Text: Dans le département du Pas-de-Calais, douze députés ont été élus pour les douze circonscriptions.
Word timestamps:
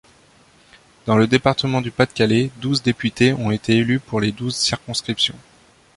Dans 1.05 1.15
le 1.15 1.27
département 1.27 1.79
du 1.79 1.91
Pas-de-Calais, 1.91 2.49
douze 2.57 2.81
députés 2.81 3.33
ont 3.33 3.51
été 3.51 3.77
élus 3.77 3.99
pour 3.99 4.19
les 4.19 4.31
douze 4.31 4.55
circonscriptions. 4.55 5.37